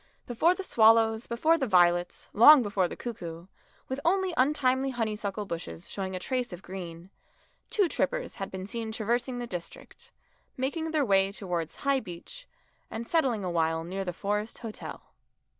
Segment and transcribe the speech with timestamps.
[0.25, 3.45] Before the swallows, before the violets, long before the cuckoo,
[3.87, 7.11] with only untimely honeysuckle bushes showing a trace of green,
[7.69, 10.11] two trippers had been seen traversing the district,
[10.57, 12.47] making their way towards High Beech,
[12.89, 15.03] and settling awhile near the Forest Hotel.